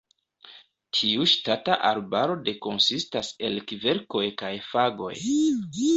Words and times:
Tiu 0.99 1.27
ŝtata 1.33 1.77
arbaro 1.91 2.37
de 2.47 2.55
konsistas 2.67 3.29
el 3.51 3.61
kverkoj 3.73 4.25
kaj 4.45 4.53
fagoj. 4.73 5.15